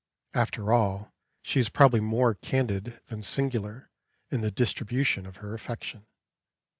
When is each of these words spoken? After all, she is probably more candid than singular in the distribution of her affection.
After 0.33 0.73
all, 0.73 1.13
she 1.43 1.59
is 1.59 1.69
probably 1.69 1.99
more 1.99 2.33
candid 2.33 2.99
than 3.09 3.21
singular 3.21 3.91
in 4.31 4.41
the 4.41 4.49
distribution 4.49 5.27
of 5.27 5.37
her 5.37 5.53
affection. 5.53 6.07